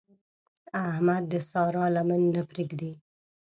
احمد 0.89 1.23
د 1.31 1.33
سارا 1.51 1.85
لمن 1.95 2.21
نه 2.35 2.41
پرېږدي. 2.49 2.91